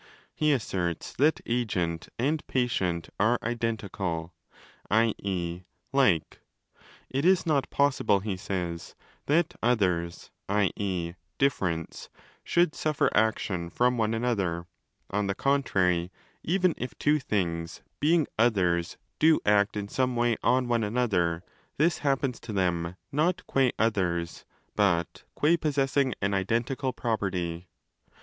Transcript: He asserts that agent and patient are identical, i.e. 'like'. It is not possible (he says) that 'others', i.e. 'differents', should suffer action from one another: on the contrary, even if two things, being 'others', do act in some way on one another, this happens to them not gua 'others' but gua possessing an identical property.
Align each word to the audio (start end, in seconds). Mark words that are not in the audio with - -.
He 0.33 0.51
asserts 0.51 1.13
that 1.13 1.41
agent 1.45 2.09
and 2.17 2.47
patient 2.47 3.09
are 3.19 3.37
identical, 3.43 4.33
i.e. 4.89 5.61
'like'. 5.93 6.39
It 7.11 7.23
is 7.23 7.45
not 7.45 7.69
possible 7.69 8.19
(he 8.19 8.35
says) 8.35 8.95
that 9.27 9.53
'others', 9.61 10.31
i.e. 10.49 11.13
'differents', 11.37 12.09
should 12.43 12.73
suffer 12.73 13.15
action 13.15 13.69
from 13.69 13.99
one 13.99 14.15
another: 14.15 14.65
on 15.11 15.27
the 15.27 15.35
contrary, 15.35 16.11
even 16.43 16.73
if 16.79 16.97
two 16.97 17.19
things, 17.19 17.83
being 17.99 18.25
'others', 18.39 18.97
do 19.19 19.39
act 19.45 19.77
in 19.77 19.87
some 19.87 20.15
way 20.15 20.35
on 20.41 20.67
one 20.67 20.83
another, 20.83 21.43
this 21.77 21.99
happens 21.99 22.39
to 22.39 22.51
them 22.51 22.95
not 23.11 23.45
gua 23.45 23.69
'others' 23.77 24.45
but 24.75 25.25
gua 25.39 25.59
possessing 25.59 26.15
an 26.23 26.33
identical 26.33 26.91
property. 26.91 27.67